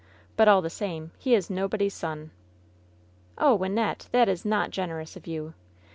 But 0.35 0.47
all 0.47 0.63
the 0.63 0.69
same, 0.71 1.11
he 1.19 1.35
is 1.35 1.51
nobody's 1.51 1.93
son!" 1.93 2.31
"Oh, 3.37 3.55
Wynnette! 3.55 4.09
that 4.11 4.27
is 4.27 4.43
not 4.43 4.71
generous 4.71 5.15
of 5.15 5.27
you! 5.27 5.53